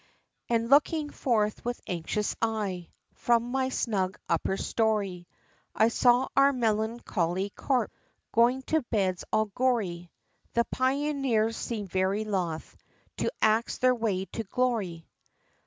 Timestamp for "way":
13.93-14.25